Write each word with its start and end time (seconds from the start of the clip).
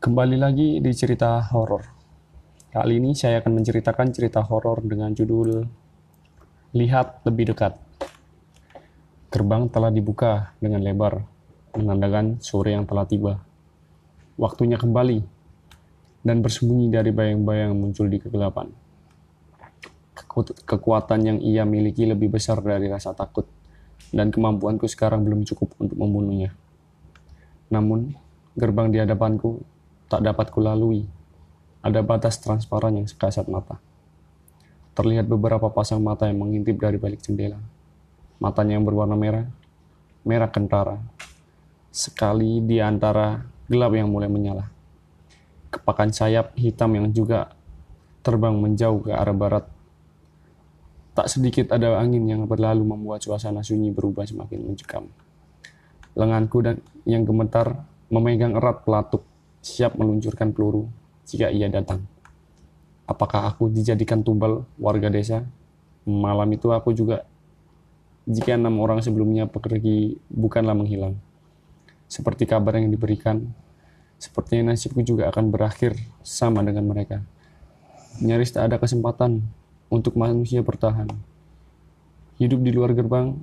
Kembali 0.00 0.40
lagi 0.40 0.80
di 0.80 0.92
cerita 0.96 1.44
horor. 1.52 1.84
Kali 2.72 2.96
ini 2.96 3.12
saya 3.12 3.44
akan 3.44 3.60
menceritakan 3.60 4.08
cerita 4.16 4.40
horor 4.40 4.80
dengan 4.80 5.12
judul 5.12 5.60
Lihat 6.72 7.20
Lebih 7.28 7.52
Dekat. 7.52 7.76
Gerbang 9.28 9.68
telah 9.68 9.92
dibuka 9.92 10.56
dengan 10.56 10.80
lebar, 10.80 11.20
menandakan 11.76 12.40
sore 12.40 12.72
yang 12.72 12.88
telah 12.88 13.04
tiba. 13.04 13.44
Waktunya 14.40 14.80
kembali, 14.80 15.20
dan 16.24 16.40
bersembunyi 16.40 16.88
dari 16.88 17.12
bayang-bayang 17.12 17.76
muncul 17.76 18.08
di 18.08 18.24
kegelapan. 18.24 18.72
Kekuatan 20.64 21.20
yang 21.28 21.38
ia 21.44 21.68
miliki 21.68 22.08
lebih 22.08 22.32
besar 22.32 22.64
dari 22.64 22.88
rasa 22.88 23.12
takut, 23.12 23.44
dan 24.16 24.32
kemampuanku 24.32 24.88
sekarang 24.88 25.28
belum 25.28 25.44
cukup 25.44 25.76
untuk 25.76 26.00
membunuhnya. 26.00 26.56
Namun, 27.68 28.16
gerbang 28.56 28.88
di 28.88 28.96
hadapanku 28.96 29.79
tak 30.10 30.26
dapat 30.26 30.50
kulalui. 30.50 31.06
Ada 31.80 32.02
batas 32.02 32.42
transparan 32.42 32.98
yang 32.98 33.06
sekasat 33.06 33.46
mata. 33.46 33.78
Terlihat 34.98 35.30
beberapa 35.30 35.70
pasang 35.70 36.02
mata 36.02 36.26
yang 36.26 36.42
mengintip 36.42 36.76
dari 36.76 36.98
balik 36.98 37.22
jendela. 37.22 37.56
Matanya 38.42 38.76
yang 38.76 38.84
berwarna 38.84 39.14
merah, 39.14 39.46
merah 40.26 40.50
kentara. 40.50 40.98
Sekali 41.94 42.58
di 42.60 42.82
antara 42.82 43.38
gelap 43.70 43.94
yang 43.94 44.10
mulai 44.10 44.26
menyala. 44.26 44.66
Kepakan 45.70 46.10
sayap 46.10 46.58
hitam 46.58 46.90
yang 46.98 47.06
juga 47.14 47.54
terbang 48.26 48.58
menjauh 48.58 49.06
ke 49.06 49.14
arah 49.14 49.32
barat. 49.32 49.64
Tak 51.14 51.30
sedikit 51.30 51.70
ada 51.70 52.02
angin 52.02 52.26
yang 52.26 52.42
berlalu 52.50 52.82
membuat 52.82 53.22
suasana 53.22 53.62
sunyi 53.62 53.94
berubah 53.94 54.26
semakin 54.26 54.58
mencekam. 54.66 55.06
Lenganku 56.18 56.58
dan 56.66 56.82
yang 57.06 57.22
gemetar 57.22 57.86
memegang 58.10 58.58
erat 58.58 58.82
pelatuk 58.82 59.29
siap 59.60 59.96
meluncurkan 59.96 60.56
peluru 60.56 60.88
jika 61.28 61.52
ia 61.52 61.68
datang. 61.68 62.04
Apakah 63.04 63.52
aku 63.52 63.68
dijadikan 63.68 64.24
tumbal 64.24 64.64
warga 64.80 65.12
desa? 65.12 65.44
Malam 66.08 66.48
itu 66.56 66.72
aku 66.72 66.96
juga, 66.96 67.28
jika 68.24 68.56
enam 68.56 68.80
orang 68.80 69.04
sebelumnya 69.04 69.44
pergi 69.46 70.16
bukanlah 70.32 70.72
menghilang. 70.72 71.18
Seperti 72.10 72.48
kabar 72.48 72.80
yang 72.80 72.90
diberikan, 72.90 73.50
sepertinya 74.18 74.74
nasibku 74.74 75.04
juga 75.06 75.30
akan 75.30 75.52
berakhir 75.52 75.94
sama 76.24 76.64
dengan 76.66 76.88
mereka. 76.88 77.22
Nyaris 78.18 78.50
tak 78.50 78.72
ada 78.72 78.76
kesempatan 78.82 79.44
untuk 79.90 80.18
manusia 80.18 80.62
bertahan. 80.62 81.10
Hidup 82.40 82.60
di 82.64 82.70
luar 82.72 82.96
gerbang, 82.96 83.36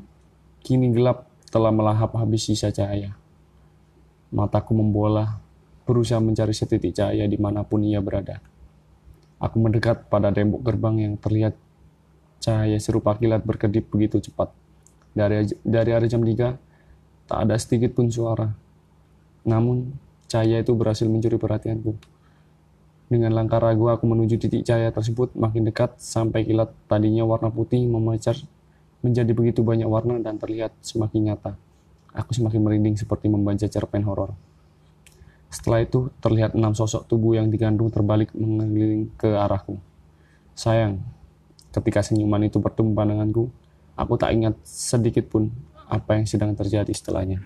kini 0.66 0.92
gelap 0.92 1.30
telah 1.48 1.72
melahap 1.72 2.16
habis 2.18 2.44
sisa 2.44 2.74
cahaya. 2.74 3.16
Mataku 4.32 4.76
membola 4.76 5.40
berusaha 5.88 6.20
mencari 6.20 6.52
setitik 6.52 6.92
cahaya 6.92 7.24
di 7.24 7.40
mana 7.40 7.64
pun 7.64 7.82
ia 7.88 8.04
berada. 8.04 8.44
Aku 9.40 9.64
mendekat 9.64 10.12
pada 10.12 10.30
tembok 10.36 10.62
gerbang 10.68 11.08
yang 11.08 11.14
terlihat 11.16 11.56
cahaya 12.44 12.76
serupa 12.78 13.16
kilat 13.16 13.48
berkedip 13.48 13.88
begitu 13.88 14.20
cepat. 14.20 14.52
Dari, 15.16 15.48
dari 15.64 15.90
arah 15.96 16.06
jam 16.06 16.22
3, 16.22 16.36
tak 17.26 17.40
ada 17.48 17.56
sedikit 17.56 17.96
pun 17.96 18.12
suara. 18.12 18.52
Namun, 19.48 19.96
cahaya 20.28 20.60
itu 20.60 20.76
berhasil 20.76 21.08
mencuri 21.08 21.40
perhatianku. 21.40 21.96
Dengan 23.08 23.32
langkah 23.32 23.64
ragu 23.64 23.88
aku 23.88 24.04
menuju 24.04 24.36
titik 24.36 24.68
cahaya 24.68 24.92
tersebut 24.92 25.32
makin 25.40 25.64
dekat 25.64 25.96
sampai 25.96 26.44
kilat 26.44 26.76
tadinya 26.92 27.24
warna 27.24 27.48
putih 27.48 27.88
memecar 27.88 28.36
menjadi 29.00 29.32
begitu 29.32 29.64
banyak 29.64 29.88
warna 29.88 30.20
dan 30.20 30.36
terlihat 30.36 30.76
semakin 30.84 31.32
nyata. 31.32 31.56
Aku 32.12 32.36
semakin 32.36 32.60
merinding 32.60 33.00
seperti 33.00 33.32
membaca 33.32 33.64
cerpen 33.64 34.04
horor. 34.04 34.36
Setelah 35.58 35.82
itu, 35.82 36.14
terlihat 36.22 36.54
enam 36.54 36.78
sosok 36.78 37.10
tubuh 37.10 37.34
yang 37.34 37.50
digandung 37.50 37.90
terbalik 37.90 38.30
mengeliling 38.38 39.10
ke 39.18 39.34
arahku. 39.34 39.82
Sayang, 40.54 41.02
ketika 41.74 42.06
senyuman 42.06 42.46
itu 42.46 42.62
bertemu 42.62 42.94
pandanganku, 42.94 43.50
aku 43.98 44.14
tak 44.22 44.38
ingat 44.38 44.54
sedikit 44.62 45.26
pun 45.26 45.50
apa 45.90 46.22
yang 46.22 46.30
sedang 46.30 46.54
terjadi 46.54 46.94
setelahnya. 46.94 47.42